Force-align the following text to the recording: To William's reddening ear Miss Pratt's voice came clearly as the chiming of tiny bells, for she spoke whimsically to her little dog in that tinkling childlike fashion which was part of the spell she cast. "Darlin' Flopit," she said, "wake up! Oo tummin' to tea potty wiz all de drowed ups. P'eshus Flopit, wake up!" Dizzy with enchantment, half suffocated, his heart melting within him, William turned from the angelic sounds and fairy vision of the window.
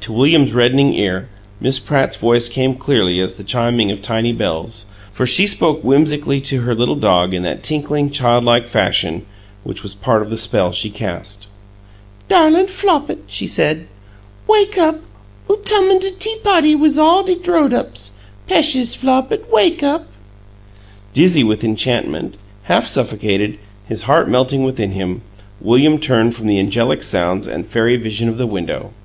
To 0.00 0.12
William's 0.12 0.52
reddening 0.52 0.94
ear 0.94 1.28
Miss 1.60 1.78
Pratt's 1.78 2.16
voice 2.16 2.48
came 2.48 2.74
clearly 2.74 3.20
as 3.20 3.34
the 3.34 3.44
chiming 3.44 3.92
of 3.92 4.02
tiny 4.02 4.32
bells, 4.32 4.86
for 5.12 5.28
she 5.28 5.46
spoke 5.46 5.84
whimsically 5.84 6.40
to 6.40 6.62
her 6.62 6.74
little 6.74 6.96
dog 6.96 7.32
in 7.32 7.44
that 7.44 7.62
tinkling 7.62 8.10
childlike 8.10 8.66
fashion 8.66 9.24
which 9.62 9.84
was 9.84 9.94
part 9.94 10.22
of 10.22 10.30
the 10.30 10.36
spell 10.36 10.72
she 10.72 10.90
cast. 10.90 11.46
"Darlin' 12.26 12.66
Flopit," 12.66 13.22
she 13.28 13.46
said, 13.46 13.86
"wake 14.48 14.76
up! 14.76 14.98
Oo 15.48 15.58
tummin' 15.64 16.00
to 16.00 16.10
tea 16.18 16.34
potty 16.42 16.74
wiz 16.74 16.98
all 16.98 17.22
de 17.22 17.36
drowed 17.36 17.72
ups. 17.72 18.10
P'eshus 18.48 18.96
Flopit, 18.96 19.48
wake 19.52 19.84
up!" 19.84 20.08
Dizzy 21.12 21.44
with 21.44 21.62
enchantment, 21.62 22.34
half 22.64 22.88
suffocated, 22.88 23.56
his 23.86 24.02
heart 24.10 24.28
melting 24.28 24.64
within 24.64 24.90
him, 24.90 25.22
William 25.60 26.00
turned 26.00 26.34
from 26.34 26.48
the 26.48 26.58
angelic 26.58 27.04
sounds 27.04 27.46
and 27.46 27.64
fairy 27.68 27.96
vision 27.96 28.28
of 28.28 28.36
the 28.38 28.48
window. 28.48 28.90